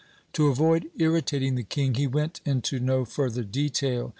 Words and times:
To 0.33 0.47
avoid 0.47 0.89
irritating 0.97 1.53
the 1.53 1.61
king, 1.61 1.93
he 1.93 2.07
went 2.07 2.41
into 2.43 2.79
no 2.79 3.05
further 3.05 3.43
detail. 3.43 4.09